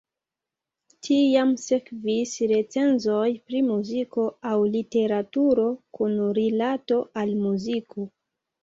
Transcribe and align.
Tiam 1.07 1.51
sekvis 1.63 2.33
recenzoj 2.53 3.27
pri 3.51 3.63
muziko 3.69 4.27
aŭ 4.53 4.57
literaturo 4.79 5.71
kun 6.01 6.19
rilato 6.43 7.03
al 7.25 7.41
muziko. 7.49 8.11